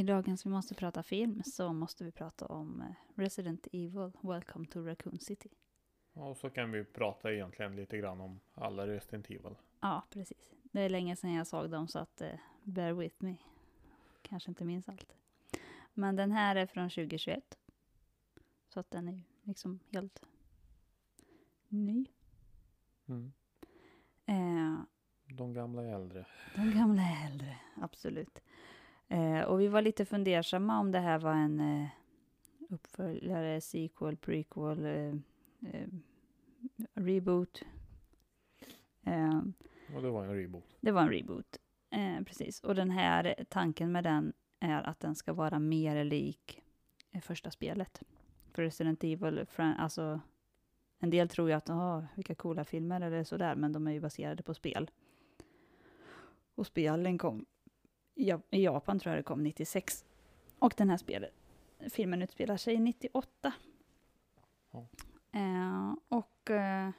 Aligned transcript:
I 0.00 0.02
dagens 0.02 0.46
Vi 0.46 0.50
måste 0.50 0.74
prata 0.74 1.02
film 1.02 1.42
så 1.44 1.72
måste 1.72 2.04
vi 2.04 2.12
prata 2.12 2.46
om 2.46 2.80
eh, 2.80 3.20
Resident 3.20 3.66
Evil 3.72 4.12
Welcome 4.20 4.66
to 4.66 4.80
Raccoon 4.80 5.18
City. 5.18 5.48
Och 6.12 6.36
så 6.36 6.50
kan 6.50 6.72
vi 6.72 6.84
prata 6.84 7.32
egentligen 7.32 7.76
lite 7.76 7.98
grann 7.98 8.20
om 8.20 8.40
alla 8.54 8.86
Resident 8.86 9.30
Evil. 9.30 9.54
Ja, 9.80 10.02
precis. 10.10 10.52
Det 10.62 10.80
är 10.80 10.88
länge 10.88 11.16
sedan 11.16 11.32
jag 11.32 11.46
såg 11.46 11.70
dem 11.70 11.88
så 11.88 11.98
att 11.98 12.20
eh, 12.20 12.38
bear 12.62 12.92
with 12.92 13.14
me. 13.18 13.36
Kanske 14.22 14.50
inte 14.50 14.64
minns 14.64 14.88
allt. 14.88 15.16
Men 15.94 16.16
den 16.16 16.32
här 16.32 16.56
är 16.56 16.66
från 16.66 16.90
2021. 16.90 17.58
Så 18.68 18.80
att 18.80 18.90
den 18.90 19.08
är 19.08 19.12
ju 19.12 19.22
liksom 19.42 19.80
helt 19.92 20.22
ny. 21.68 22.06
Mm. 23.08 23.32
Eh, 24.26 24.80
De 25.36 25.52
gamla 25.52 25.82
är 25.82 25.94
äldre. 25.94 26.26
De 26.56 26.70
gamla 26.74 27.02
är 27.02 27.26
äldre, 27.26 27.58
absolut. 27.76 28.42
Eh, 29.12 29.40
och 29.42 29.60
vi 29.60 29.68
var 29.68 29.82
lite 29.82 30.04
fundersamma 30.04 30.80
om 30.80 30.92
det 30.92 30.98
här 31.00 31.18
var 31.18 31.32
en 31.32 31.60
eh, 31.60 31.88
uppföljare, 32.68 33.60
sequel, 33.60 34.16
prequel, 34.16 34.84
eh, 34.84 35.14
eh, 35.74 35.88
reboot. 36.94 37.62
Eh, 39.06 39.38
Och 39.96 40.02
det 40.02 40.10
var 40.10 40.24
en 40.24 40.34
reboot. 40.34 40.64
det 40.80 40.90
var 40.92 41.02
en 41.02 41.08
reboot, 41.10 41.58
eh, 41.90 42.24
precis. 42.24 42.60
Och 42.60 42.74
den 42.74 42.90
här 42.90 43.44
tanken 43.48 43.92
med 43.92 44.04
den 44.04 44.32
är 44.60 44.82
att 44.82 45.00
den 45.00 45.14
ska 45.14 45.32
vara 45.32 45.58
mer 45.58 46.04
lik 46.04 46.62
första 47.22 47.50
spelet. 47.50 48.02
För 48.52 48.62
Resident 48.62 49.04
Evil, 49.04 49.46
alltså 49.56 50.20
en 50.98 51.10
del 51.10 51.28
tror 51.28 51.48
ju 51.48 51.54
att, 51.54 51.70
åh, 51.70 52.04
vilka 52.14 52.34
coola 52.34 52.64
filmer 52.64 53.00
eller 53.00 53.24
sådär, 53.24 53.54
men 53.54 53.72
de 53.72 53.86
är 53.86 53.92
ju 53.92 54.00
baserade 54.00 54.42
på 54.42 54.54
spel. 54.54 54.90
Och 56.54 56.66
spelen 56.66 57.18
kom, 57.18 57.46
i 58.20 58.28
Ja- 58.28 58.40
i 58.50 58.64
Japan 58.64 58.98
tror 58.98 59.14
jag 59.14 59.18
det 59.18 59.26
kom 59.26 59.42
96. 59.42 60.04
Och 60.58 60.74
den 60.76 60.90
här 60.90 60.96
spelet, 60.96 61.34
filmen 61.90 62.22
utspelar 62.22 62.56
sig 62.56 62.78
98. 62.78 63.52
Ja. 64.70 64.86
Eh, 65.32 65.94
och 66.08 66.50
eh, 66.50 66.90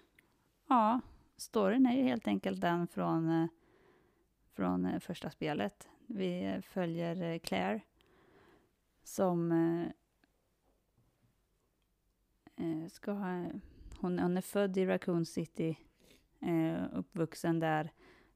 ja, 0.67 0.99
storyn 1.38 1.86
är 1.86 1.95
ju 1.97 2.03
helt 2.03 2.27
enkelt 2.27 2.61
den 2.61 2.88
från, 2.88 3.30
eh, 3.30 3.47
från 4.53 4.86
eh, 4.86 4.99
första 4.99 5.30
spelet. 5.30 5.88
Vi 6.08 6.61
följer 6.64 7.22
eh, 7.22 7.39
Claire 7.39 7.81
som 9.03 9.52
eh, 12.55 12.88
ska 12.88 13.11
ha, 13.11 13.45
hon, 13.99 14.19
hon 14.19 14.38
är 14.38 14.42
född 14.42 14.77
i 14.77 14.86
Raccoon 14.86 15.25
City, 15.25 15.77
eh, 16.39 16.83
uppvuxen 16.94 17.59
där 17.59 17.92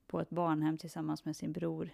på 0.08 0.20
ett 0.20 0.30
barnhem 0.30 0.78
tillsammans 0.78 1.26
med 1.26 1.36
sin 1.36 1.52
bror. 1.52 1.90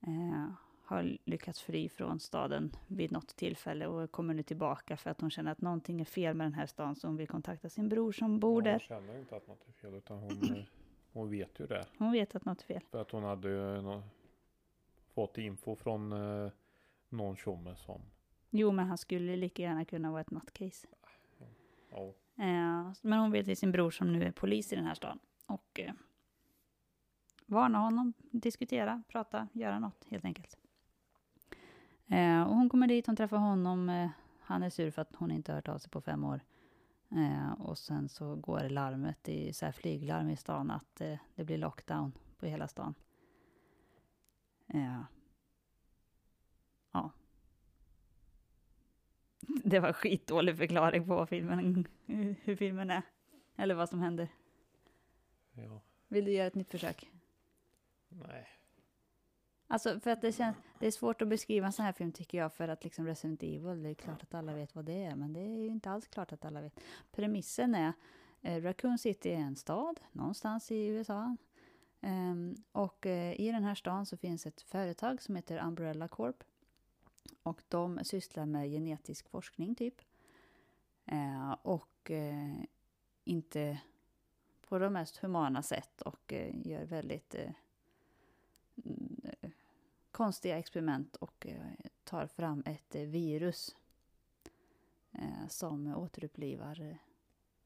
Eh, 0.00 0.50
har 0.84 1.18
lyckats 1.24 1.62
fly 1.62 1.88
från 1.88 2.20
staden 2.20 2.76
vid 2.86 3.12
något 3.12 3.36
tillfälle 3.36 3.86
och 3.86 4.10
kommer 4.10 4.34
nu 4.34 4.42
tillbaka 4.42 4.96
för 4.96 5.10
att 5.10 5.20
hon 5.20 5.30
känner 5.30 5.52
att 5.52 5.60
någonting 5.60 6.00
är 6.00 6.04
fel 6.04 6.34
med 6.36 6.44
den 6.46 6.54
här 6.54 6.66
stan 6.66 6.96
så 6.96 7.06
hon 7.06 7.16
vill 7.16 7.28
kontakta 7.28 7.68
sin 7.68 7.88
bror 7.88 8.12
som 8.12 8.40
bor 8.40 8.62
Ja, 8.66 8.72
Hon 8.72 8.72
där. 8.72 8.78
känner 8.78 9.18
inte 9.18 9.36
att 9.36 9.46
något 9.48 9.68
är 9.68 9.72
fel 9.72 9.94
utan 9.94 10.18
hon, 10.18 10.64
hon 11.12 11.30
vet 11.30 11.60
ju 11.60 11.66
det. 11.66 11.86
Hon 11.98 12.12
vet 12.12 12.34
att 12.36 12.44
något 12.44 12.60
är 12.60 12.64
fel. 12.64 12.82
För 12.90 13.00
att 13.00 13.10
hon 13.10 13.22
hade 13.24 13.48
ju 13.48 13.82
nå- 13.82 14.02
fått 15.14 15.38
info 15.38 15.76
från 15.76 16.12
eh, 16.12 16.50
någon 17.08 17.36
tjomme 17.36 17.76
som 17.76 18.00
Jo, 18.50 18.70
men 18.72 18.86
han 18.86 18.98
skulle 18.98 19.36
lika 19.36 19.62
gärna 19.62 19.84
kunna 19.84 20.10
vara 20.10 20.20
ett 20.20 20.30
nattcase. 20.30 20.88
ja, 21.90 22.12
Eh, 22.40 22.92
men 23.02 23.18
hon 23.18 23.30
vill 23.30 23.44
till 23.44 23.56
sin 23.56 23.72
bror 23.72 23.90
som 23.90 24.12
nu 24.12 24.22
är 24.24 24.30
polis 24.32 24.72
i 24.72 24.76
den 24.76 24.84
här 24.84 24.94
stan. 24.94 25.18
Och 25.46 25.80
eh, 25.80 25.92
varna 27.48 27.78
honom, 27.78 28.12
diskutera, 28.30 29.02
prata, 29.08 29.48
göra 29.52 29.78
något 29.78 30.04
helt 30.08 30.24
enkelt. 30.24 30.56
Eh, 32.06 32.42
och 32.42 32.54
hon 32.54 32.68
kommer 32.68 32.86
dit, 32.86 33.06
hon 33.06 33.16
träffar 33.16 33.36
honom. 33.36 33.88
Eh, 33.88 34.10
han 34.40 34.62
är 34.62 34.70
sur 34.70 34.90
för 34.90 35.02
att 35.02 35.14
hon 35.14 35.30
inte 35.30 35.52
har 35.52 35.56
hört 35.56 35.68
av 35.68 35.78
sig 35.78 35.90
på 35.90 36.00
fem 36.00 36.24
år. 36.24 36.40
Eh, 37.10 37.52
och 37.52 37.78
sen 37.78 38.08
så 38.08 38.36
går 38.36 38.68
larmet, 38.68 39.28
i, 39.28 39.52
så 39.52 39.64
här 39.64 39.72
flyglarm 39.72 40.30
i 40.30 40.36
stan, 40.36 40.70
att 40.70 41.00
eh, 41.00 41.18
det 41.34 41.44
blir 41.44 41.58
lockdown 41.58 42.12
på 42.38 42.46
hela 42.46 42.68
stan. 42.68 42.94
Eh, 44.66 45.00
ja. 46.92 47.10
Det 49.64 49.80
var 49.80 49.92
skitdålig 49.92 50.56
förklaring 50.56 51.06
på 51.06 51.26
filmen, 51.26 51.86
hur 52.42 52.56
filmen 52.56 52.90
är. 52.90 53.02
Eller 53.56 53.74
vad 53.74 53.88
som 53.88 54.00
händer. 54.00 54.28
ja, 55.52 55.80
Vill 56.08 56.24
du 56.24 56.32
göra 56.32 56.46
ett 56.46 56.54
nytt 56.54 56.70
försök? 56.70 57.10
Nej. 58.08 58.48
Alltså 59.70 60.00
för 60.00 60.10
att 60.10 60.20
det 60.20 60.32
känns, 60.32 60.56
det 60.78 60.86
är 60.86 60.90
svårt 60.90 61.22
att 61.22 61.28
beskriva 61.28 61.66
en 61.66 61.72
sån 61.72 61.84
här 61.84 61.92
film 61.92 62.12
tycker 62.12 62.38
jag 62.38 62.52
för 62.52 62.68
att 62.68 62.84
liksom 62.84 63.06
Resident 63.06 63.42
Evil, 63.42 63.82
det 63.82 63.88
är 63.88 63.94
klart 63.94 64.22
att 64.22 64.34
alla 64.34 64.54
vet 64.54 64.74
vad 64.74 64.84
det 64.84 65.04
är, 65.04 65.16
men 65.16 65.32
det 65.32 65.40
är 65.40 65.58
ju 65.58 65.66
inte 65.66 65.90
alls 65.90 66.06
klart 66.06 66.32
att 66.32 66.44
alla 66.44 66.60
vet. 66.60 66.80
Premissen 67.10 67.74
är, 67.74 67.92
eh, 68.42 68.62
Raccoon 68.62 68.98
City 68.98 69.30
är 69.30 69.38
en 69.38 69.56
stad 69.56 70.00
någonstans 70.12 70.70
i 70.70 70.86
USA. 70.86 71.36
Ehm, 72.00 72.54
och 72.72 73.06
eh, 73.06 73.40
i 73.40 73.52
den 73.52 73.64
här 73.64 73.74
stan 73.74 74.06
så 74.06 74.16
finns 74.16 74.46
ett 74.46 74.60
företag 74.60 75.22
som 75.22 75.36
heter 75.36 75.66
Umbrella 75.66 76.08
Corp. 76.08 76.44
Och 77.42 77.62
de 77.68 78.00
sysslar 78.04 78.46
med 78.46 78.70
genetisk 78.70 79.28
forskning 79.28 79.74
typ. 79.74 80.02
Eh, 81.06 81.56
och 81.62 82.10
eh, 82.10 82.54
inte 83.24 83.78
på 84.68 84.78
de 84.78 84.92
mest 84.92 85.16
humana 85.16 85.62
sätt 85.62 86.00
och 86.00 86.32
eh, 86.32 86.66
gör 86.66 86.84
väldigt 86.84 87.34
eh, 87.34 87.50
konstiga 90.18 90.58
experiment 90.58 91.16
och 91.16 91.46
eh, 91.46 91.56
tar 92.04 92.26
fram 92.26 92.62
ett 92.66 92.94
eh, 92.94 93.02
virus 93.02 93.76
eh, 95.12 95.46
som 95.48 95.94
återupplivar 95.96 96.98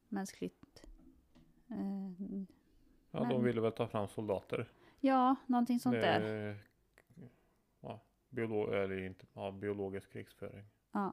mänskligt... 0.09 0.85
Ja, 1.67 3.21
Men- 3.21 3.29
de 3.29 3.45
ville 3.45 3.61
väl 3.61 3.73
ta 3.73 3.87
fram 3.89 4.09
soldater. 4.09 4.69
ja, 5.01 5.37
någonting 5.47 5.81
sånt 5.81 5.93
Det 5.95 6.01
där. 6.01 6.21
är, 6.21 6.59
Ja, 7.81 8.01
biolo 8.29 8.73
eller 8.73 9.03
inte, 9.07 9.27
ja, 9.33 9.51
biologisk 9.51 10.13
krigsföring. 10.13 10.65
Ja. 10.93 11.13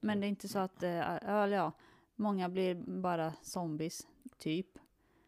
Men 0.00 0.20
det 0.20 0.26
är 0.26 0.28
inte 0.28 0.48
så 0.48 0.58
att, 0.58 0.82
ja, 0.82 1.48
ja, 1.48 1.72
många 2.14 2.48
blir 2.48 2.74
bara 3.00 3.32
zombies, 3.42 4.06
typ. 4.38 4.66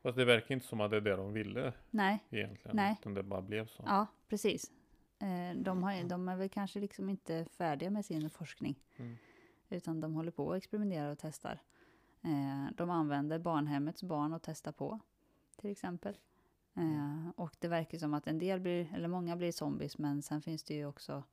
Fast 0.03 0.17
det 0.17 0.25
verkar 0.25 0.55
inte 0.55 0.67
som 0.67 0.81
att 0.81 0.91
det 0.91 0.97
är 0.97 1.01
det 1.01 1.17
de 1.17 1.33
ville 1.33 1.73
Nej, 1.91 2.25
egentligen. 2.31 2.77
Nej. 2.77 2.97
Utan 3.01 3.15
det 3.15 3.23
bara 3.23 3.43
blev 3.43 3.67
så. 3.67 3.83
ja, 3.87 4.07
precis. 4.29 4.73
Eh, 5.21 5.57
de, 5.57 5.83
har, 5.83 6.05
de 6.05 6.29
är 6.29 6.37
väl 6.37 6.49
kanske 6.49 6.81
liksom 6.81 7.09
inte 7.09 7.45
färdiga 7.45 7.91
med 7.91 8.05
sin 8.05 8.31
forskning. 8.31 8.83
Mm. 8.97 9.17
Utan 9.69 10.01
de 10.01 10.15
håller 10.15 10.31
på 10.31 10.47
och 10.47 10.57
experimenterar 10.57 11.13
och 11.13 11.19
testar. 11.19 11.63
Eh, 12.23 12.67
de 12.77 12.91
använder 12.91 13.39
barnhemmets 13.39 14.03
barn 14.03 14.33
att 14.33 14.43
testa 14.43 14.73
på, 14.73 15.01
till 15.57 15.71
exempel. 15.71 16.19
Eh, 16.75 17.29
och 17.37 17.57
det 17.59 17.69
verkar 17.69 17.99
som 17.99 18.15
att 18.15 18.27
en 18.27 18.39
del 18.39 18.61
blir, 18.61 18.95
eller 18.95 19.09
många 19.09 19.37
blir 19.37 19.53
zombies, 19.53 19.99
men 19.99 20.23
sen 20.23 20.43
finns 20.43 20.65
det 20.65 20.75
ju 20.75 20.87
också 20.87 21.25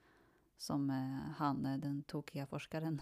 som 0.58 0.90
han, 1.38 1.64
den 1.64 2.04
tokiga 2.04 2.46
forskaren, 2.46 3.02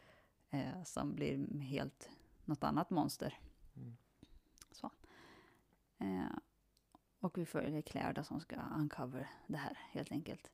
som 0.84 1.14
blir 1.14 1.60
helt 1.60 2.10
något 2.44 2.64
annat 2.64 2.90
monster. 2.90 3.38
Mm. 3.76 3.96
Så. 4.70 4.90
Eh, 5.98 6.38
och 7.24 7.38
vi 7.38 7.46
följer 7.46 7.82
Claire 7.82 8.12
då, 8.12 8.24
som 8.24 8.40
ska 8.40 8.56
uncover 8.78 9.30
det 9.46 9.56
här 9.56 9.78
helt 9.90 10.12
enkelt. 10.12 10.50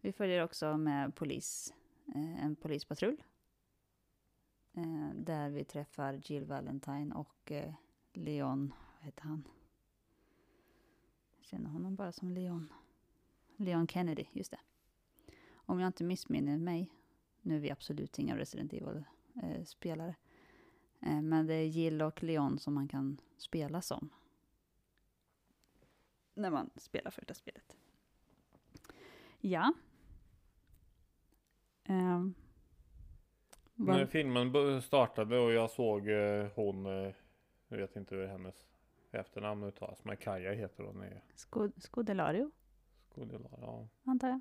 Vi 0.00 0.12
följer 0.12 0.44
också 0.44 0.76
med 0.76 1.14
polis, 1.14 1.74
eh, 2.14 2.44
en 2.44 2.56
polispatrull. 2.56 3.22
Eh, 4.72 5.10
där 5.14 5.50
vi 5.50 5.64
träffar 5.64 6.20
Jill 6.24 6.44
Valentine 6.44 7.14
och 7.14 7.52
eh, 7.52 7.74
Leon, 8.12 8.74
vad 8.94 9.04
heter 9.04 9.22
han? 9.22 9.48
Jag 11.36 11.44
känner 11.44 11.70
honom 11.70 11.96
bara 11.96 12.12
som 12.12 12.30
Leon. 12.30 12.72
Leon 13.56 13.88
Kennedy, 13.88 14.24
just 14.32 14.50
det. 14.50 14.60
Om 15.54 15.80
jag 15.80 15.86
inte 15.86 16.04
missminner 16.04 16.58
mig, 16.58 16.90
nu 17.40 17.56
är 17.56 17.60
vi 17.60 17.70
absolut 17.70 18.18
inga 18.18 18.36
Resident 18.36 18.72
Evil-spelare. 18.72 20.14
Eh, 21.00 21.16
eh, 21.16 21.22
men 21.22 21.46
det 21.46 21.54
är 21.54 21.66
Jill 21.66 22.02
och 22.02 22.22
Leon 22.22 22.58
som 22.58 22.74
man 22.74 22.88
kan 22.88 23.20
spela 23.36 23.82
som. 23.82 24.10
När 26.34 26.50
man 26.50 26.70
spelar 26.76 27.10
första 27.10 27.34
spelet. 27.34 27.76
Ja. 29.40 29.72
Um, 31.88 32.34
När 33.74 34.06
filmen 34.06 34.82
startade 34.82 35.38
och 35.38 35.52
jag 35.52 35.70
såg 35.70 36.08
eh, 36.08 36.46
hon, 36.54 36.86
eh, 36.86 37.14
jag 37.68 37.76
vet 37.78 37.96
inte 37.96 38.14
hur 38.14 38.26
hennes 38.26 38.54
efternamn 39.10 39.62
uttalas, 39.64 40.04
men 40.04 40.16
Kaja 40.16 40.52
heter 40.52 40.84
hon 40.84 41.04
Skod- 41.34 41.82
Scodelario, 41.82 42.50
Skådela. 43.14 43.48
Ja. 43.60 43.88
antar 44.04 44.28
jag. 44.28 44.40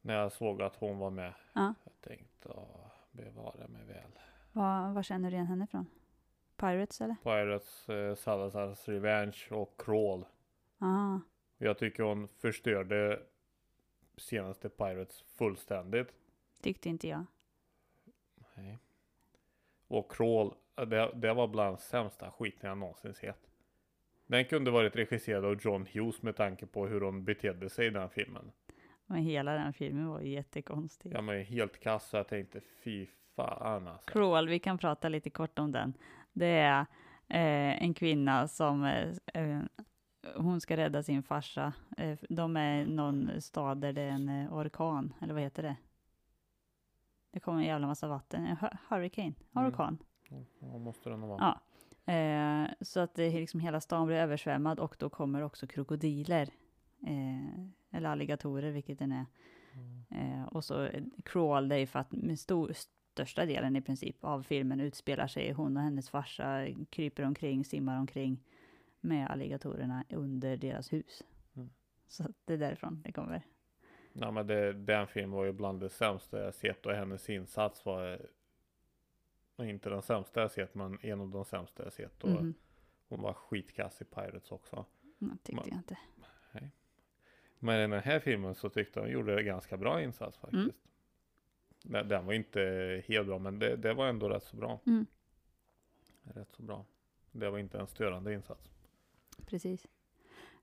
När 0.00 0.14
jag 0.14 0.32
såg 0.32 0.62
att 0.62 0.76
hon 0.76 0.98
var 0.98 1.10
med. 1.10 1.34
Ja. 1.52 1.74
Jag 1.84 2.00
tänkte, 2.00 2.48
"Åh, 2.48 2.86
bevara 3.12 3.68
mig 3.68 3.84
väl. 3.84 4.18
Vad, 4.52 4.94
vad 4.94 5.04
känner 5.04 5.30
du 5.30 5.34
igen 5.36 5.46
henne 5.46 5.66
från? 5.66 5.86
Pirates 6.56 7.00
eller? 7.00 7.16
Pirates, 7.22 7.88
eh, 7.88 8.14
Salazar's 8.14 8.90
Revenge 8.90 9.38
och 9.50 9.80
Crawl. 9.80 10.24
Ah, 10.84 11.20
Jag 11.58 11.78
tycker 11.78 12.02
hon 12.02 12.28
förstörde 12.28 13.22
senaste 14.16 14.68
Pirates 14.68 15.22
fullständigt. 15.22 16.08
Tyckte 16.62 16.88
inte 16.88 17.08
jag. 17.08 17.24
Nej. 18.56 18.78
Och 19.88 20.12
Crawl, 20.12 20.54
det, 20.74 21.12
det 21.14 21.32
var 21.32 21.48
bland 21.48 21.80
sämsta 21.80 22.30
skiten 22.30 22.68
jag 22.68 22.78
någonsin 22.78 23.14
sett. 23.14 23.50
Den 24.26 24.44
kunde 24.44 24.70
varit 24.70 24.96
regisserad 24.96 25.44
av 25.44 25.58
John 25.60 25.86
Hughes 25.92 26.22
med 26.22 26.36
tanke 26.36 26.66
på 26.66 26.86
hur 26.86 27.00
hon 27.00 27.24
betedde 27.24 27.70
sig 27.70 27.86
i 27.86 27.90
den 27.90 28.10
filmen. 28.10 28.52
Men 29.06 29.22
hela 29.22 29.52
den 29.52 29.72
filmen 29.72 30.08
var 30.08 30.20
jättekonstig. 30.20 31.12
Ja 31.14 31.20
men 31.20 31.44
helt 31.44 31.80
kass 31.80 32.08
så 32.08 32.16
jag 32.16 32.28
tänkte 32.28 32.60
fy 32.84 33.06
fan 33.36 33.88
alltså. 33.88 34.10
Crawl, 34.10 34.48
vi 34.48 34.58
kan 34.58 34.78
prata 34.78 35.08
lite 35.08 35.30
kort 35.30 35.58
om 35.58 35.72
den. 35.72 35.94
Det 36.32 36.46
är 36.46 36.80
eh, 37.28 37.82
en 37.82 37.94
kvinna 37.94 38.48
som 38.48 38.84
eh, 38.84 39.08
eh 39.34 39.60
hon 40.36 40.60
ska 40.60 40.76
rädda 40.76 41.02
sin 41.02 41.22
farsa. 41.22 41.72
Eh, 41.96 42.18
de 42.28 42.56
är 42.56 42.86
någon 42.86 43.40
stad 43.40 43.80
där 43.80 43.92
det 43.92 44.02
är 44.02 44.10
en 44.10 44.28
eh, 44.28 44.54
orkan, 44.54 45.14
eller 45.20 45.34
vad 45.34 45.42
heter 45.42 45.62
det? 45.62 45.76
Det 47.30 47.40
kommer 47.40 47.58
en 47.58 47.66
jävla 47.66 47.86
massa 47.86 48.08
vatten. 48.08 48.46
En 48.46 48.56
hurricane? 48.88 49.34
Orkan? 49.54 49.98
Mm. 50.30 50.44
Ja, 50.58 50.78
måste 50.78 51.10
det 51.10 51.16
nog 51.16 51.28
vara. 51.28 51.40
Ja. 51.40 51.60
Eh, 52.12 52.68
så 52.80 53.00
att 53.00 53.14
det, 53.14 53.30
liksom 53.30 53.60
hela 53.60 53.80
stan 53.80 54.06
blir 54.06 54.16
översvämmad 54.16 54.80
och 54.80 54.96
då 54.98 55.10
kommer 55.10 55.42
också 55.42 55.66
krokodiler. 55.66 56.48
Eh, 57.06 57.64
eller 57.90 58.08
alligatorer, 58.08 58.70
vilket 58.70 58.98
den 58.98 59.12
är. 59.12 59.26
Mm. 59.74 60.04
Eh, 60.10 60.44
och 60.44 60.64
så 60.64 60.88
crawl, 61.24 61.68
det 61.68 61.76
är 61.76 61.86
för 61.86 61.98
att 61.98 62.12
med 62.12 62.38
stor, 62.38 62.72
största 62.74 63.46
delen 63.46 63.76
i 63.76 63.82
princip 63.82 64.24
av 64.24 64.42
filmen 64.42 64.80
utspelar 64.80 65.26
sig 65.26 65.52
hon 65.52 65.76
och 65.76 65.82
hennes 65.82 66.10
farsa 66.10 66.66
kryper 66.90 67.22
omkring, 67.22 67.64
simmar 67.64 67.98
omkring 67.98 68.40
med 69.02 69.30
alligatorerna 69.30 70.04
under 70.10 70.56
deras 70.56 70.92
hus. 70.92 71.22
Mm. 71.56 71.70
Så 72.08 72.24
det 72.44 72.52
är 72.52 72.58
därifrån 72.58 73.02
det 73.04 73.12
kommer. 73.12 73.42
Ja 74.12 74.30
men 74.30 74.46
det, 74.46 74.72
den 74.72 75.06
filmen 75.06 75.30
var 75.30 75.44
ju 75.44 75.52
bland 75.52 75.80
det 75.80 75.88
sämsta 75.88 76.44
jag 76.44 76.54
sett 76.54 76.86
och 76.86 76.92
hennes 76.92 77.30
insats 77.30 77.84
var 77.84 78.26
inte 79.58 79.90
den 79.90 80.02
sämsta 80.02 80.40
jag 80.40 80.50
sett 80.50 80.74
men 80.74 80.98
en 81.02 81.20
av 81.20 81.28
de 81.28 81.44
sämsta 81.44 81.82
jag 81.82 81.92
sett. 81.92 82.24
Och 82.24 82.30
mm. 82.30 82.54
Hon 83.08 83.22
var 83.22 83.32
skitkass 83.32 84.02
i 84.02 84.04
Pirates 84.04 84.52
också. 84.52 84.86
Det 85.18 85.36
tyckte 85.42 85.54
men, 85.54 85.64
jag 85.66 85.78
inte. 85.78 85.98
Nej. 86.52 86.70
Men 87.58 87.78
i 87.78 87.80
den 87.80 88.02
här 88.02 88.20
filmen 88.20 88.54
så 88.54 88.68
tyckte 88.68 89.00
jag 89.00 89.04
hon 89.04 89.12
gjorde 89.12 89.38
en 89.38 89.46
ganska 89.46 89.76
bra 89.76 90.02
insats 90.02 90.38
faktiskt. 90.38 90.86
Mm. 91.84 92.08
Den 92.08 92.26
var 92.26 92.32
inte 92.32 92.60
helt 93.06 93.26
bra 93.26 93.38
men 93.38 93.58
det, 93.58 93.76
det 93.76 93.94
var 93.94 94.08
ändå 94.08 94.28
rätt 94.28 94.42
så 94.42 94.56
bra. 94.56 94.80
Mm. 94.86 95.06
Rätt 96.22 96.50
så 96.50 96.62
bra. 96.62 96.86
Det 97.32 97.50
var 97.50 97.58
inte 97.58 97.78
en 97.78 97.86
störande 97.86 98.34
insats. 98.34 98.70
Precis. 99.46 99.86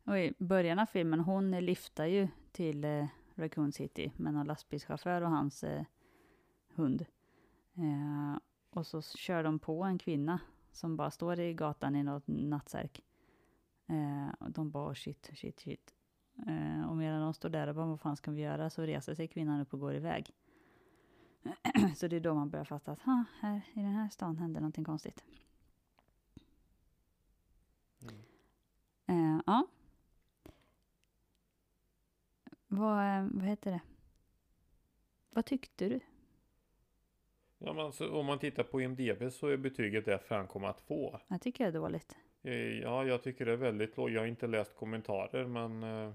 Och 0.03 0.19
i 0.19 0.33
början 0.37 0.79
av 0.79 0.85
filmen, 0.85 1.19
hon 1.19 1.51
lyfter 1.51 2.05
ju 2.05 2.27
till 2.51 2.83
eh, 2.83 3.07
Raccoon 3.35 3.71
City 3.71 4.11
med 4.15 4.33
någon 4.33 4.47
lastbilschaufför 4.47 5.21
och 5.21 5.29
hans 5.29 5.63
eh, 5.63 5.83
hund. 6.75 7.05
Eh, 7.73 8.37
och 8.69 8.87
så 8.87 9.01
kör 9.01 9.43
de 9.43 9.59
på 9.59 9.83
en 9.83 9.97
kvinna 9.97 10.39
som 10.71 10.95
bara 10.95 11.11
står 11.11 11.39
i 11.39 11.53
gatan 11.53 11.95
i 11.95 12.03
något 12.03 12.27
nattsärk. 12.27 13.03
Eh, 13.87 14.33
och 14.39 14.51
de 14.51 14.71
bara 14.71 14.95
shit, 14.95 15.29
shit, 15.33 15.59
shit. 15.59 15.93
Eh, 16.47 16.89
och 16.89 16.97
medan 16.97 17.21
de 17.21 17.33
står 17.33 17.49
där 17.49 17.67
och 17.67 17.75
bara 17.75 17.85
vad 17.85 17.99
fan 17.99 18.17
ska 18.17 18.31
vi 18.31 18.41
göra 18.41 18.69
så 18.69 18.81
reser 18.81 19.15
sig 19.15 19.27
kvinnan 19.27 19.61
upp 19.61 19.73
och 19.73 19.79
går 19.79 19.95
iväg. 19.95 20.35
så 21.95 22.07
det 22.07 22.15
är 22.15 22.19
då 22.19 22.33
man 22.33 22.49
börjar 22.49 22.65
fatta 22.65 22.91
att 22.91 22.99
här 23.39 23.61
i 23.73 23.81
den 23.81 23.91
här 23.91 24.09
stan 24.09 24.37
händer 24.37 24.61
någonting 24.61 24.83
konstigt. 24.83 25.23
Mm. 28.01 28.15
Ja. 29.49 29.67
Vad, 32.67 33.29
vad 33.33 33.45
heter 33.45 33.71
det? 33.71 33.81
Vad 35.29 35.45
tyckte 35.45 35.89
du? 35.89 35.99
Ja, 37.57 37.73
men 37.73 37.85
alltså, 37.85 38.11
om 38.11 38.25
man 38.25 38.39
tittar 38.39 38.63
på 38.63 38.81
IMDB 38.81 39.31
så 39.31 39.47
är 39.47 39.57
betyget 39.57 40.05
5,2. 40.05 41.19
Jag 41.27 41.41
tycker 41.41 41.63
det 41.63 41.69
är 41.69 41.81
dåligt. 41.81 42.17
Eh, 42.41 42.53
ja, 42.53 43.05
jag 43.05 43.23
tycker 43.23 43.45
det 43.45 43.51
är 43.51 43.57
väldigt 43.57 43.97
lågt. 43.97 44.11
Jag 44.11 44.21
har 44.21 44.27
inte 44.27 44.47
läst 44.47 44.75
kommentarer, 44.75 45.47
men... 45.47 45.83
Eh, 45.83 46.13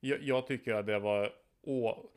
jag, 0.00 0.22
jag, 0.22 0.46
tycker 0.46 0.74
att 0.74 0.86
det 0.86 0.98
var... 0.98 1.32
Å, 1.62 2.10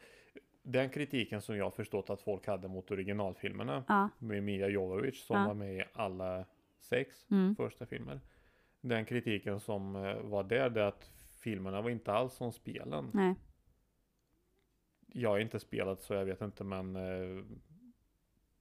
den 0.64 0.90
kritiken 0.90 1.42
som 1.42 1.58
jag 1.58 1.74
förstått 1.74 2.10
att 2.10 2.22
folk 2.22 2.48
hade 2.48 2.68
mot 2.68 2.92
originalfilmerna 2.92 3.84
ja. 3.88 4.10
med 4.18 4.44
Mia 4.44 4.68
Jovovich 4.68 5.26
som 5.26 5.38
ja. 5.38 5.48
var 5.48 5.54
med 5.54 5.78
i 5.78 5.84
alla 5.94 6.46
sex 6.94 7.28
mm. 7.32 7.56
första 7.56 7.86
filmer. 7.86 8.20
Den 8.82 9.06
kritiken 9.06 9.60
som 9.60 9.96
eh, 9.96 10.22
var 10.22 10.44
där, 10.44 10.70
det 10.70 10.82
är 10.82 10.86
att 10.86 11.12
filmerna 11.42 11.82
var 11.82 11.90
inte 11.90 12.12
alls 12.12 12.34
som 12.34 12.52
spelen. 12.52 13.10
Nej. 13.14 13.36
Jag 15.08 15.30
har 15.30 15.40
inte 15.40 15.60
spelat 15.60 16.02
så 16.02 16.14
jag 16.14 16.26
vet 16.26 16.42
inte 16.42 16.64
men 16.64 16.96
eh, 16.96 17.44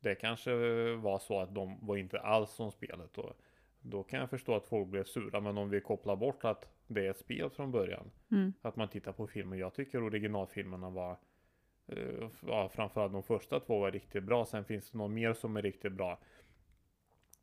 det 0.00 0.14
kanske 0.14 0.52
var 0.94 1.18
så 1.18 1.40
att 1.40 1.54
de 1.54 1.86
var 1.86 1.96
inte 1.96 2.20
alls 2.20 2.50
som 2.50 2.70
spelet. 2.70 3.18
Och 3.18 3.32
då 3.80 4.02
kan 4.02 4.20
jag 4.20 4.30
förstå 4.30 4.54
att 4.54 4.66
folk 4.66 4.88
blev 4.88 5.04
sura. 5.04 5.40
Men 5.40 5.58
om 5.58 5.70
vi 5.70 5.80
kopplar 5.80 6.16
bort 6.16 6.44
att 6.44 6.68
det 6.86 7.06
är 7.06 7.10
ett 7.10 7.18
spel 7.18 7.50
från 7.50 7.70
början. 7.70 8.10
Mm. 8.30 8.52
Att 8.62 8.76
man 8.76 8.88
tittar 8.88 9.12
på 9.12 9.26
filmen. 9.26 9.58
Jag 9.58 9.74
tycker 9.74 10.02
originalfilmerna 10.02 10.90
var 10.90 11.16
eh, 11.86 12.28
ja, 12.46 12.68
framförallt 12.68 13.12
de 13.12 13.22
första 13.22 13.60
två 13.60 13.80
var 13.80 13.90
riktigt 13.90 14.24
bra. 14.24 14.44
Sen 14.44 14.64
finns 14.64 14.90
det 14.90 14.98
någon 14.98 15.14
mer 15.14 15.32
som 15.32 15.56
är 15.56 15.62
riktigt 15.62 15.92
bra. 15.92 16.18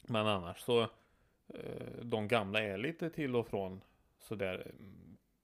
Men 0.10 0.28
annars 0.28 0.60
så 0.60 0.82
eh, 1.48 2.02
de 2.02 2.28
gamla 2.28 2.62
är 2.62 2.78
lite 2.78 3.10
till 3.10 3.36
och 3.36 3.48
från 3.48 3.82
sådär. 4.20 4.72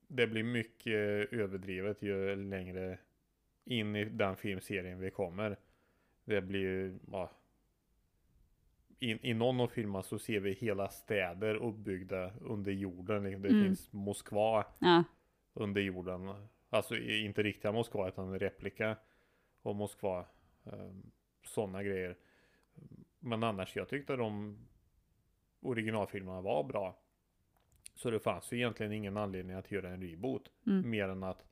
Det 0.07 0.27
blir 0.27 0.43
mycket 0.43 0.93
överdrivet 1.33 2.01
ju 2.01 2.35
längre 2.35 2.97
in 3.65 3.95
i 3.95 4.05
den 4.05 4.35
filmserien 4.35 4.99
vi 4.99 5.11
kommer. 5.11 5.57
Det 6.25 6.41
blir 6.41 6.59
ju, 6.59 6.99
ja, 7.11 7.31
i, 8.99 9.29
i 9.29 9.33
någon 9.33 9.59
av 9.59 9.67
filmerna 9.67 10.03
så 10.03 10.19
ser 10.19 10.39
vi 10.39 10.53
hela 10.53 10.89
städer 10.89 11.55
uppbyggda 11.55 12.31
under 12.41 12.71
jorden. 12.71 13.23
Det 13.23 13.29
mm. 13.29 13.63
finns 13.63 13.93
Moskva 13.93 14.65
ja. 14.79 15.03
under 15.53 15.81
jorden. 15.81 16.47
Alltså 16.69 16.95
inte 16.97 17.43
riktiga 17.43 17.71
Moskva 17.71 18.07
utan 18.07 18.39
replika 18.39 18.95
av 19.61 19.75
Moskva. 19.75 20.25
Um, 20.63 21.11
Sådana 21.43 21.83
grejer. 21.83 22.17
Men 23.25 23.43
annars, 23.43 23.75
jag 23.75 23.89
tyckte 23.89 24.15
de 24.15 24.57
originalfilmerna 25.61 26.41
var 26.41 26.63
bra. 26.63 26.99
Så 27.93 28.11
det 28.11 28.19
fanns 28.19 28.53
ju 28.53 28.57
egentligen 28.57 28.91
ingen 28.91 29.17
anledning 29.17 29.55
att 29.55 29.71
göra 29.71 29.89
en 29.89 30.01
reboot. 30.01 30.51
Mm. 30.67 30.89
Mer 30.89 31.09
än 31.09 31.23
att 31.23 31.45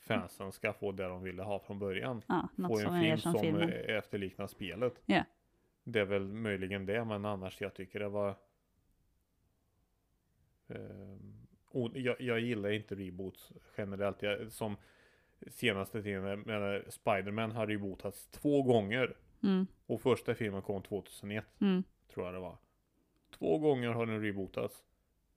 fansen 0.00 0.52
ska 0.52 0.72
få 0.72 0.92
det 0.92 1.04
de 1.04 1.22
ville 1.22 1.42
ha 1.42 1.58
från 1.58 1.78
början. 1.78 2.22
Ja, 2.26 2.48
få 2.56 2.78
en 2.78 3.00
film 3.00 3.18
som, 3.18 3.34
som 3.34 3.60
efterliknar 3.70 4.46
spelet. 4.46 5.02
Yeah. 5.06 5.24
Det 5.84 6.00
är 6.00 6.04
väl 6.04 6.32
möjligen 6.32 6.86
det, 6.86 7.04
men 7.04 7.24
annars 7.24 7.60
jag 7.60 7.74
tycker 7.74 8.00
det 8.00 8.08
var... 8.08 8.34
Eh, 10.68 11.16
jag, 11.94 12.20
jag, 12.20 12.40
gillar 12.40 12.70
inte 12.70 12.94
reboots 12.94 13.52
generellt. 13.76 14.22
Jag, 14.22 14.52
som 14.52 14.76
senaste 15.46 16.02
tiden, 16.02 16.44
Spiderman 16.88 17.52
har 17.52 17.66
rebootats 17.66 18.26
två 18.26 18.62
gånger. 18.62 19.16
Mm. 19.42 19.66
Och 19.86 20.00
första 20.00 20.34
filmen 20.34 20.62
kom 20.62 20.82
2001. 20.82 21.44
Mm. 21.60 21.82
Tror 22.14 22.26
jag 22.26 22.34
det 22.34 22.40
var. 22.40 22.56
Två 23.38 23.58
gånger 23.58 23.88
har 23.88 24.06
den 24.06 24.22
rebootats. 24.22 24.84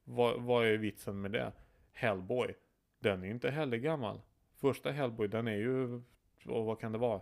Vad, 0.03 0.41
vad 0.41 0.65
är 0.65 0.77
vitsen 0.77 1.21
med 1.21 1.31
det? 1.31 1.51
Hellboy. 1.93 2.53
Den 2.99 3.23
är 3.23 3.27
inte 3.27 3.49
heller 3.49 3.77
gammal. 3.77 4.21
Första 4.55 4.91
Hellboy 4.91 5.27
den 5.27 5.47
är 5.47 5.57
ju, 5.57 6.01
vad 6.45 6.79
kan 6.79 6.91
det 6.91 6.97
vara? 6.97 7.21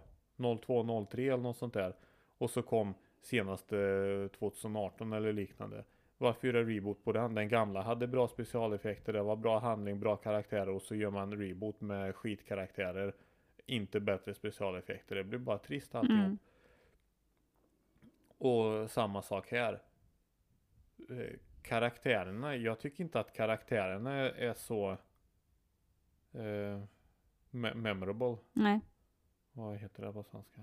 02, 0.61 1.05
03 1.11 1.23
eller 1.23 1.37
något 1.37 1.57
sånt 1.57 1.73
där. 1.73 1.95
Och 2.37 2.49
så 2.49 2.61
kom 2.61 2.93
senaste 3.21 4.29
2018 4.39 5.13
eller 5.13 5.33
liknande. 5.33 5.83
Varför 6.17 6.47
göra 6.47 6.63
reboot 6.63 7.03
på 7.03 7.11
den? 7.11 7.35
Den 7.35 7.49
gamla 7.49 7.81
hade 7.81 8.07
bra 8.07 8.27
specialeffekter, 8.27 9.13
det 9.13 9.21
var 9.21 9.35
bra 9.35 9.59
handling, 9.59 9.99
bra 9.99 10.15
karaktärer 10.15 10.69
och 10.69 10.81
så 10.81 10.95
gör 10.95 11.11
man 11.11 11.37
reboot 11.37 11.81
med 11.81 12.15
skitkaraktärer. 12.15 13.13
Inte 13.65 13.99
bättre 13.99 14.33
specialeffekter, 14.33 15.15
det 15.15 15.23
blir 15.23 15.39
bara 15.39 15.57
trist 15.57 15.95
alltihop. 15.95 16.25
Mm. 16.25 16.37
Och 18.39 18.91
samma 18.91 19.21
sak 19.21 19.51
här. 19.51 19.81
Eh, 21.09 21.39
karaktärerna, 21.61 22.55
jag 22.55 22.79
tycker 22.79 23.03
inte 23.03 23.19
att 23.19 23.33
karaktärerna 23.33 24.13
är 24.15 24.53
så 24.53 24.91
eh, 26.31 26.83
memorable. 27.51 28.37
Nej. 28.53 28.79
Vad 29.51 29.77
heter 29.77 30.05
det 30.05 30.13
på 30.13 30.23
svenska? 30.23 30.61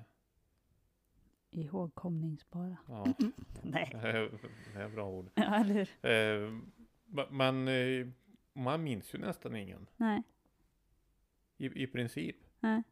Ihågkomningsbara. 1.51 2.77
Ja. 2.89 3.07
Nej. 3.63 3.91
Det 4.75 4.83
är 4.83 4.89
bra 4.89 5.09
ord. 5.09 5.31
Ja, 5.35 5.55
eller 5.55 5.89
eh, 6.03 6.53
Men 7.31 7.69
eh, 7.69 8.07
man 8.53 8.85
minns 8.85 9.15
ju 9.15 9.19
nästan 9.19 9.57
ingen. 9.57 9.87
Nej. 9.97 10.23
I, 11.57 11.83
i 11.83 11.87
princip. 11.87 12.37
Nej. 12.61 12.83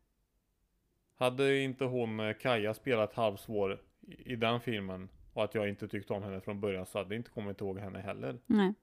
Hade 1.17 1.59
inte 1.59 1.85
hon, 1.85 2.21
eh, 2.21 2.37
Kaja, 2.37 2.75
spelat 2.75 3.15
halvsvår 3.15 3.83
i, 4.07 4.37
den 4.37 4.61
filmen 4.61 5.09
och 5.33 5.45
att 5.45 5.55
jag 5.55 5.69
inte 5.69 5.89
tyckte 5.89 6.13
om 6.13 6.23
henne 6.23 6.41
från 6.41 6.61
början 6.61 6.87
så 6.87 6.99
hade 6.99 7.15
jag 7.15 7.21
inte 7.21 7.31
kommit 7.31 7.61
ihåg 7.61 7.79
henne 7.79 7.99
heller. 7.99 8.39
Nej. 8.47 8.75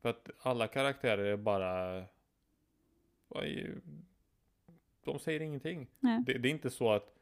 För 0.00 0.08
att 0.08 0.30
alla 0.38 0.68
karaktärer 0.68 1.24
är 1.24 1.36
bara... 1.36 2.04
De 5.04 5.18
säger 5.18 5.40
ingenting. 5.40 5.86
Det, 6.26 6.38
det 6.38 6.48
är 6.48 6.52
inte 6.52 6.70
så 6.70 6.92
att 6.92 7.14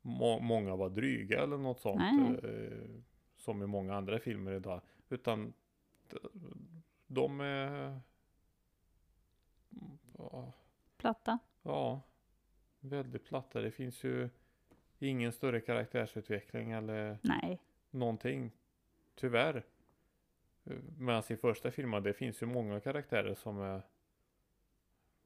må, 0.00 0.40
många 0.40 0.76
var 0.76 0.90
dryga 0.90 1.42
eller 1.42 1.56
något 1.56 1.80
sånt. 1.80 1.98
Nej. 1.98 2.52
Eh, 2.52 3.00
som 3.36 3.62
i 3.62 3.66
många 3.66 3.94
andra 3.94 4.18
filmer 4.18 4.52
idag. 4.52 4.80
Utan 5.08 5.52
de 7.06 7.40
är... 7.40 8.00
Ja, 10.18 10.52
Platta. 10.96 11.38
Ja, 11.62 12.00
väldigt 12.80 13.24
platta. 13.24 13.60
Det 13.60 13.70
finns 13.70 14.04
ju 14.04 14.28
ingen 14.98 15.32
större 15.32 15.60
karaktärsutveckling 15.60 16.70
eller 16.70 17.18
Nej. 17.22 17.60
någonting. 17.90 18.50
Tyvärr. 19.14 19.64
Medan 20.98 21.22
i 21.28 21.36
första 21.36 21.70
filmen, 21.70 22.02
det 22.02 22.12
finns 22.12 22.42
ju 22.42 22.46
många 22.46 22.80
karaktärer 22.80 23.34
som 23.34 23.60
är 23.60 23.82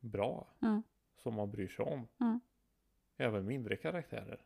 bra. 0.00 0.48
Mm. 0.62 0.82
Som 1.16 1.34
man 1.34 1.50
bryr 1.50 1.68
sig 1.68 1.84
om. 1.84 2.08
Mm. 2.20 2.40
Även 3.16 3.46
mindre 3.46 3.76
karaktärer. 3.76 4.40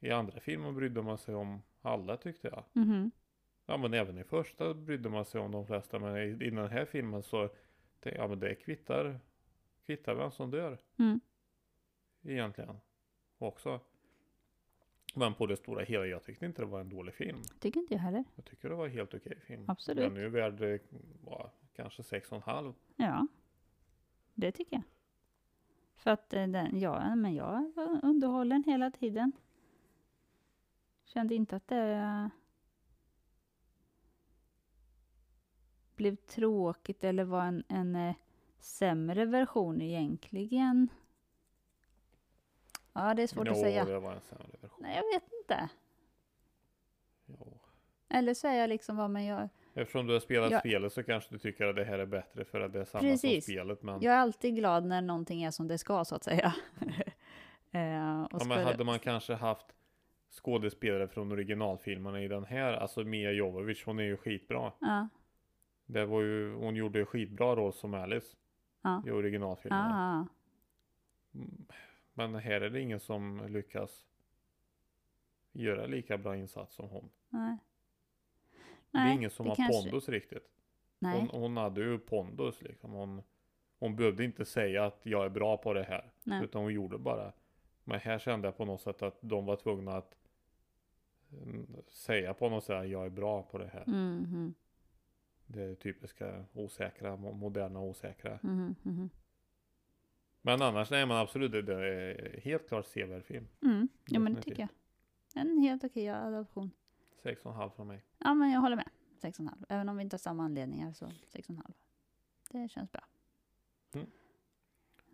I 0.00 0.10
andra 0.10 0.40
filmer 0.40 0.72
brydde 0.72 1.02
man 1.02 1.18
sig 1.18 1.34
om 1.34 1.62
alla 1.82 2.16
tyckte 2.16 2.48
jag. 2.48 2.64
Mhm. 2.72 3.10
Ja 3.66 3.76
men 3.76 3.94
även 3.94 4.18
i 4.18 4.24
första 4.24 4.74
brydde 4.74 5.08
man 5.08 5.24
sig 5.24 5.40
om 5.40 5.52
de 5.52 5.66
flesta. 5.66 5.98
Men 5.98 6.16
i, 6.16 6.44
i 6.46 6.50
den 6.50 6.68
här 6.68 6.84
filmen 6.84 7.22
så, 7.22 7.48
det, 8.00 8.10
ja 8.10 8.28
men 8.28 8.40
det 8.40 8.54
kvittar, 8.54 9.20
kvittar 9.86 10.14
vem 10.14 10.30
som 10.30 10.50
dör. 10.50 10.78
Mm. 10.98 11.20
egentligen 12.22 12.76
också. 13.38 13.80
Men 15.14 15.34
på 15.34 15.46
det 15.46 15.56
stora 15.56 15.84
hela, 15.84 16.06
jag 16.06 16.24
tyckte 16.24 16.46
inte 16.46 16.62
det 16.62 16.66
var 16.66 16.80
en 16.80 16.88
dålig 16.88 17.14
film. 17.14 17.38
Tycker 17.60 17.80
inte 17.80 17.94
jag 17.94 18.00
heller. 18.00 18.24
Jag 18.36 18.44
tycker 18.44 18.68
det 18.68 18.74
var 18.74 18.86
en 18.86 18.92
helt 18.92 19.14
okej 19.14 19.38
film. 19.46 19.64
Absolut. 19.68 20.04
Den 20.04 20.16
är 20.16 20.20
ju 20.20 20.28
värd 20.28 20.62
eh, 20.62 20.80
vad, 21.24 21.50
kanske 21.76 22.02
sex 22.02 22.32
och 22.32 22.36
en 22.36 22.42
halv. 22.42 22.74
Ja. 22.96 23.26
Det 24.34 24.52
tycker 24.52 24.76
jag. 24.76 24.82
För 25.94 26.10
att 26.10 26.32
eh, 26.32 26.46
den, 26.46 26.80
ja, 26.80 27.14
men 27.14 27.34
jag 27.34 27.72
var 27.76 28.00
underhållen 28.02 28.64
hela 28.66 28.90
tiden. 28.90 29.32
Kände 31.04 31.34
inte 31.34 31.56
att 31.56 31.68
det 31.68 32.30
blev 35.96 36.16
tråkigt 36.16 37.04
eller 37.04 37.24
var 37.24 37.44
en, 37.44 37.64
en 37.68 37.96
eh, 37.96 38.14
sämre 38.58 39.24
version 39.24 39.82
egentligen. 39.82 40.88
Ja, 42.98 43.14
det 43.14 43.22
är 43.22 43.26
svårt 43.26 43.46
jo, 43.46 43.52
att 43.52 43.58
säga. 43.60 43.84
det 43.84 43.98
var 43.98 44.12
en 44.12 44.20
sämre 44.20 44.46
version. 44.60 44.78
Nej, 44.82 44.96
jag 44.96 45.20
vet 45.20 45.32
inte. 45.42 45.68
Jo. 47.26 47.58
Eller 48.08 48.34
så 48.34 48.48
är 48.48 48.54
jag 48.54 48.68
liksom 48.68 48.96
vad 48.96 49.10
man 49.10 49.24
gör. 49.24 49.48
Eftersom 49.74 50.06
du 50.06 50.12
har 50.12 50.20
spelat 50.20 50.50
Ja. 50.50 50.60
spelet 50.60 50.92
så 50.92 51.02
kanske 51.02 51.34
du 51.34 51.38
tycker 51.38 51.64
att 51.66 51.76
det 51.76 51.84
här 51.84 51.98
är 51.98 52.06
bättre 52.06 52.44
för 52.44 52.60
att 52.60 52.72
det 52.72 52.80
är 52.80 52.84
samma 52.84 53.02
Precis. 53.02 53.44
som 53.44 53.52
spelet. 53.52 53.82
Men, 53.82 54.02
Jag 54.02 54.14
är 54.14 54.18
alltid 54.18 54.54
glad 54.56 54.84
när 54.84 55.00
någonting 55.02 55.42
är 55.42 55.50
som 55.50 55.68
det 55.68 55.78
ska, 55.78 56.04
så 56.04 56.14
att 56.14 56.24
säga. 56.24 56.54
eh, 57.72 57.80
ja, 57.80 58.28
men 58.30 58.40
skulle- 58.40 58.54
hade 58.62 58.84
man 58.84 58.98
kanske 58.98 59.34
haft 59.34 59.66
skådespelare 60.30 61.08
från 61.08 61.32
originalfilmerna 61.32 62.22
i 62.22 62.28
den 62.28 62.44
här, 62.44 62.72
alltså 62.72 63.04
Mia 63.04 63.32
Jovovich, 63.32 63.84
hon 63.84 63.98
är 63.98 64.02
ju 64.02 64.16
skitbra. 64.16 64.72
Ja, 64.78 65.08
Det 65.86 66.06
var 66.06 66.20
ju, 66.22 66.54
hon 66.54 66.76
gjorde 66.76 66.98
ju 66.98 67.04
skitbra 67.04 67.56
roll 67.56 67.72
som 67.72 67.94
Alice 67.94 68.36
ja. 68.82 69.02
i 69.06 69.10
originalfilmerna. 69.10 70.28
Mm, 71.34 71.66
Men 72.18 72.34
här 72.34 72.60
är 72.60 72.70
det 72.70 72.80
ingen 72.80 73.00
som 73.00 73.46
lyckas 73.48 74.06
göra 75.52 75.86
lika 75.86 76.18
bra 76.18 76.36
insats 76.36 76.74
som 76.74 76.88
hon. 76.88 77.10
nej. 77.28 77.56
det 78.90 78.98
är 78.98 79.04
Nej, 79.04 79.14
ingen 79.16 79.30
som 79.30 79.46
har 79.46 79.54
kanske- 79.56 79.82
pondus 79.82 80.08
riktigt. 80.08 80.50
Nej, 80.98 81.18
Hon, 81.20 81.28
hon 81.42 81.56
hade 81.56 81.80
ju 81.80 81.98
pondus 81.98 82.62
liksom. 82.62 82.90
Hon, 82.92 83.22
hon 83.78 83.96
behövde 83.96 84.24
inte 84.24 84.44
säga 84.44 84.84
att 84.84 85.00
jag 85.02 85.24
är 85.24 85.28
bra 85.28 85.56
på 85.56 85.72
det 85.72 85.82
här. 85.82 86.10
nej. 86.24 86.44
Utan 86.44 86.62
hon 86.62 86.72
gjorde 86.74 86.98
bara. 86.98 87.32
Men 87.84 88.00
här 88.00 88.18
kände 88.18 88.48
jag 88.48 88.56
på 88.56 88.64
något 88.64 88.80
sätt 88.80 89.02
att 89.02 89.18
de 89.20 89.46
var 89.46 89.56
tvungna 89.56 89.92
att 89.96 90.14
mm, 91.32 91.66
säga 91.88 92.34
på 92.34 92.48
något 92.48 92.64
sätt 92.64 92.76
att 92.76 92.88
jag 92.88 93.06
är 93.06 93.10
bra 93.10 93.42
på 93.42 93.58
det 93.58 93.66
här. 93.72 93.84
Mhm, 93.86 94.54
Det 95.46 95.74
typiska 95.74 96.44
osäkra, 96.52 97.16
mo- 97.16 97.32
moderna 97.32 97.80
osäkra. 97.80 98.38
mhm, 98.42 98.74
mhm. 98.82 99.10
Men 100.48 100.62
annars, 100.62 100.90
nej 100.90 101.06
men 101.06 101.16
absolut, 101.16 101.52
det, 101.52 101.62
det 101.62 101.74
är 101.74 102.40
helt 102.40 102.68
klart 102.68 102.86
sevärd 102.86 103.24
film. 103.24 103.48
Mm. 103.62 103.88
Ja, 104.06 104.20
men 104.20 104.34
det 104.34 104.42
tycker 104.42 104.60
jag. 104.60 104.68
En 105.42 105.58
helt 105.58 105.84
okej 105.84 106.08
adoption. 106.08 106.70
Sex 107.22 107.44
och 107.44 107.50
en 107.50 107.56
halv 107.56 107.70
från 107.70 107.86
mig. 107.86 108.04
Ja, 108.18 108.34
men 108.34 108.50
jag 108.50 108.60
håller 108.60 108.76
med. 108.76 108.88
Sex 109.16 109.38
och 109.38 109.42
en 109.42 109.48
halv. 109.48 109.64
Även 109.68 109.88
om 109.88 109.96
vi 109.96 110.02
inte 110.02 110.14
har 110.14 110.18
samma 110.18 110.44
anledningar 110.44 110.92
så 110.92 111.10
sex 111.26 111.48
och 111.48 111.54
en 111.54 111.62
halv. 111.62 111.74
Det 112.50 112.68
känns 112.68 112.92
bra. 112.92 113.00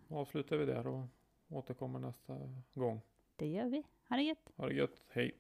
Avslutar 0.08 0.56
vi 0.56 0.66
där 0.66 0.86
och 0.86 1.06
återkommer 1.48 1.98
nästa 1.98 2.38
gång. 2.74 3.00
Det 3.36 3.46
gör 3.46 3.68
vi. 3.68 3.84
Ha 4.08 4.16
det 4.16 4.22
gött. 4.22 4.52
Ha 4.56 4.66
det 4.66 4.74
gött, 4.74 5.02
hej! 5.08 5.38